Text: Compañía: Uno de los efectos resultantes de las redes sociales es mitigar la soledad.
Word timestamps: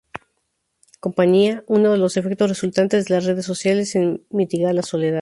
Compañía: 0.99 1.63
Uno 1.67 1.91
de 1.91 1.99
los 1.99 2.17
efectos 2.17 2.49
resultantes 2.49 3.05
de 3.05 3.13
las 3.13 3.25
redes 3.25 3.45
sociales 3.45 3.95
es 3.95 4.19
mitigar 4.31 4.73
la 4.73 4.81
soledad. 4.81 5.09